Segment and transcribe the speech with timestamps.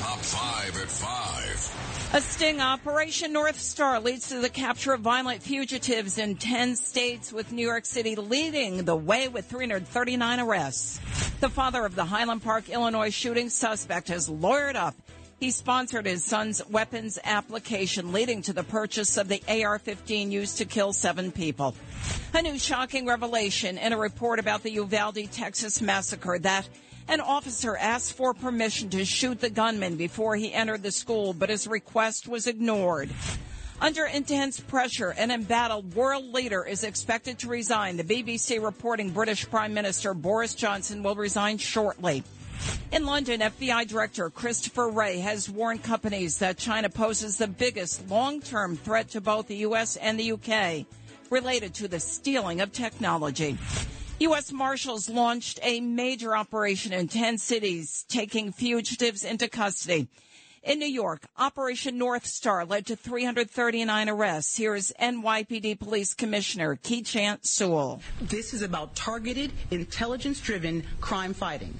[0.00, 2.10] Top 5 at 5.
[2.14, 7.34] A sting operation North Star leads to the capture of violent fugitives in 10 states
[7.34, 10.98] with New York City leading the way with 339 arrests.
[11.40, 14.94] The father of the Highland Park, Illinois shooting suspect has lawyered up
[15.40, 20.58] he sponsored his son's weapons application, leading to the purchase of the AR 15 used
[20.58, 21.74] to kill seven people.
[22.34, 26.68] A new shocking revelation in a report about the Uvalde, Texas massacre that
[27.10, 31.50] an officer asked for permission to shoot the gunman before he entered the school, but
[31.50, 33.10] his request was ignored.
[33.80, 37.96] Under intense pressure, an embattled world leader is expected to resign.
[37.96, 42.22] The BBC reporting British Prime Minister Boris Johnson will resign shortly.
[42.92, 48.76] In London, FBI Director Christopher Wray has warned companies that China poses the biggest long-term
[48.76, 49.96] threat to both the U.S.
[49.96, 50.86] and the U.K.
[51.30, 53.58] related to the stealing of technology.
[54.20, 54.52] U.S.
[54.52, 60.08] Marshals launched a major operation in 10 cities, taking fugitives into custody.
[60.62, 64.58] In New York, Operation North Star led to 339 arrests.
[64.58, 68.02] Here's NYPD Police Commissioner Keechant Sewell.
[68.20, 71.78] This is about targeted, intelligence driven crime fighting.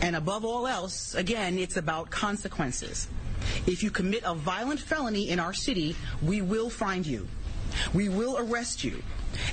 [0.00, 3.06] And above all else, again, it's about consequences.
[3.68, 7.28] If you commit a violent felony in our city, we will find you.
[7.94, 9.02] We will arrest you.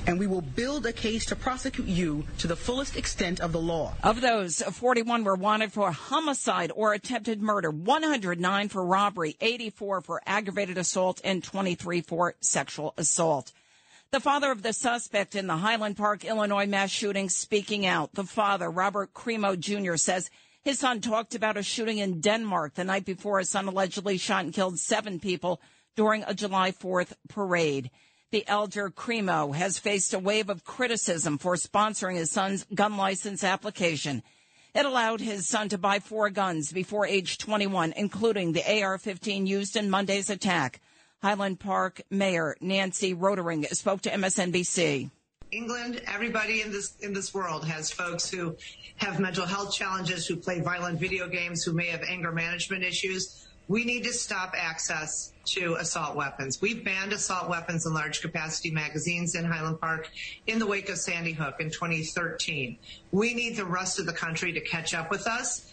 [0.06, 3.60] And we will build a case to prosecute you to the fullest extent of the
[3.60, 3.94] law.
[4.02, 10.22] Of those, 41 were wanted for homicide or attempted murder, 109 for robbery, 84 for
[10.26, 13.52] aggravated assault, and 23 for sexual assault.
[14.12, 18.14] The father of the suspect in the Highland Park, Illinois mass shooting speaking out.
[18.14, 20.30] The father, Robert Crimo Jr., says
[20.62, 24.44] his son talked about a shooting in Denmark the night before his son allegedly shot
[24.44, 25.60] and killed seven people
[25.96, 27.90] during a July 4th parade.
[28.32, 33.44] The elder Crimo has faced a wave of criticism for sponsoring his son's gun license
[33.44, 34.24] application.
[34.74, 39.76] It allowed his son to buy four guns before age 21, including the AR-15 used
[39.76, 40.80] in Monday's attack.
[41.22, 45.10] Highland Park Mayor Nancy Rotering spoke to MSNBC.
[45.52, 48.56] England, everybody in this in this world has folks who
[48.96, 53.45] have mental health challenges, who play violent video games, who may have anger management issues.
[53.68, 56.60] We need to stop access to assault weapons.
[56.60, 60.10] We've banned assault weapons and large capacity magazines in Highland Park
[60.46, 62.78] in the wake of Sandy Hook in 2013.
[63.10, 65.72] We need the rest of the country to catch up with us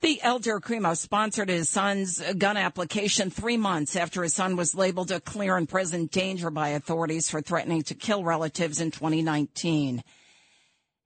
[0.00, 5.10] the elder Crimo sponsored his son's gun application three months after his son was labeled
[5.10, 10.02] a clear and present danger by authorities for threatening to kill relatives in 2019.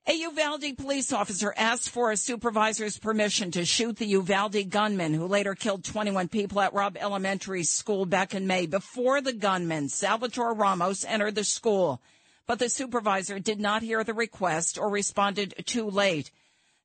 [0.07, 5.27] A Uvalde police officer asked for a supervisor's permission to shoot the Uvalde gunman who
[5.27, 10.53] later killed 21 people at Robb Elementary School back in May before the gunman, Salvador
[10.53, 12.03] Ramos, entered the school.
[12.47, 16.31] But the supervisor did not hear the request or responded too late.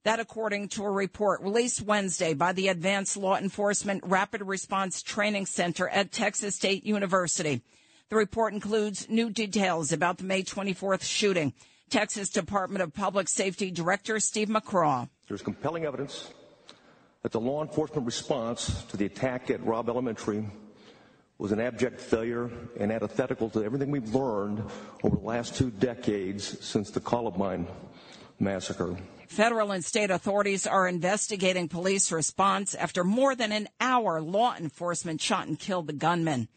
[0.06, 5.46] That according to a report released Wednesday by the Advanced Law Enforcement Rapid Response Training
[5.46, 7.64] Center at Texas State University.
[8.08, 11.54] The report includes new details about the May 24th shooting.
[11.90, 15.10] Texas Department of Public Safety Director Steve McCraw.
[15.28, 16.32] There's compelling evidence
[17.24, 20.46] that the law enforcement response to the attack at Robb Elementary
[21.38, 24.64] was an abject failure and antithetical to everything we've learned
[25.04, 27.66] over the last two decades since the Columbine
[28.40, 28.96] massacre.
[29.28, 35.22] Federal and state authorities are investigating police response after more than an hour law enforcement
[35.22, 36.48] shot and killed the gunman.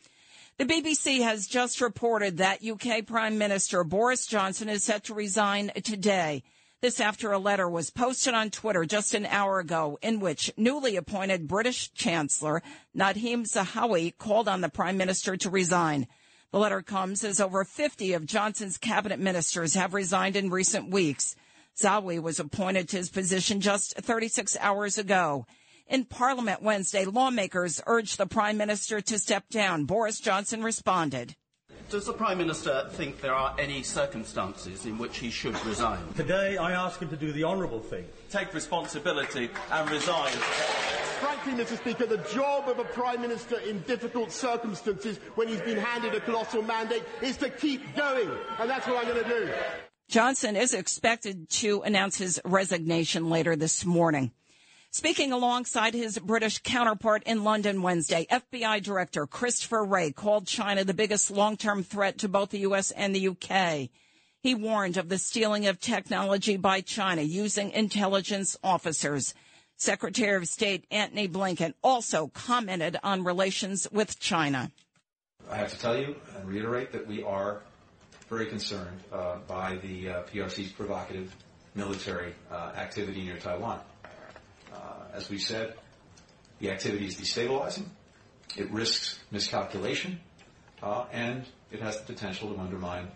[0.59, 5.73] The BBC has just reported that UK Prime Minister Boris Johnson is set to resign
[5.83, 6.43] today.
[6.83, 10.97] This after a letter was posted on Twitter just an hour ago in which newly
[10.97, 12.62] appointed British Chancellor
[12.95, 16.07] Nadhim Zahawi called on the Prime Minister to resign.
[16.53, 21.35] The letter comes as over 50 of Johnson's cabinet ministers have resigned in recent weeks.
[21.77, 25.47] Zahawi was appointed to his position just 36 hours ago.
[25.87, 29.84] In Parliament Wednesday, lawmakers urged the Prime Minister to step down.
[29.84, 31.34] Boris Johnson responded.
[31.91, 36.00] Does the Prime Minister think there are any circumstances in which he should resign?
[36.16, 40.32] Today, I ask him to do the honourable thing take responsibility and resign.
[41.20, 41.76] Frankly, Mr.
[41.76, 46.20] Speaker, the job of a Prime Minister in difficult circumstances when he's been handed a
[46.20, 49.52] colossal mandate is to keep going, and that's what I'm going to do.
[50.08, 54.32] Johnson is expected to announce his resignation later this morning.
[54.94, 60.93] Speaking alongside his British counterpart in London Wednesday, FBI Director Christopher Wray called China the
[60.93, 62.91] biggest long-term threat to both the U.S.
[62.91, 63.89] and the UK.
[64.43, 69.33] He warned of the stealing of technology by China using intelligence officers.
[69.77, 74.71] Secretary of State Antony Blinken also commented on relations with China.
[75.50, 77.62] I have to tell you and reiterate that we are
[78.29, 81.35] very concerned uh, by the uh, PRC's provocative
[81.75, 83.81] military uh, activity near Taiwan.
[85.12, 85.75] As we said,
[86.62, 87.87] The activity is destabilizing.
[88.56, 90.20] It risks miscalculation,
[90.81, 93.09] uh, and it has the potential to undermine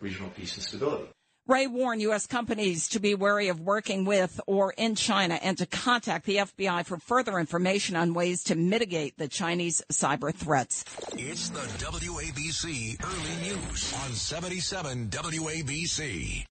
[0.00, 1.06] regional peace and stability.
[1.46, 2.26] Wray warned U.S.
[2.26, 6.84] companies to be wary of working with or in China and to contact the FBI
[6.84, 10.84] for further information on ways to mitigate the Chinese cyber threats.
[11.14, 16.46] It's the WABC Early News on 77 WABC.